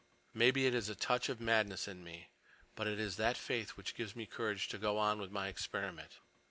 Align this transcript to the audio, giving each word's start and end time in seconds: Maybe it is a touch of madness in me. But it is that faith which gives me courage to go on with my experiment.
Maybe 0.33 0.65
it 0.65 0.73
is 0.73 0.89
a 0.89 0.95
touch 0.95 1.29
of 1.29 1.39
madness 1.39 1.87
in 1.87 2.03
me. 2.03 2.29
But 2.75 2.87
it 2.87 2.99
is 2.99 3.17
that 3.17 3.37
faith 3.37 3.77
which 3.77 3.93
gives 3.93 4.15
me 4.15 4.25
courage 4.25 4.67
to 4.69 4.79
go 4.79 4.97
on 4.97 5.19
with 5.21 5.29
my 5.29 5.47
experiment. 5.47 6.13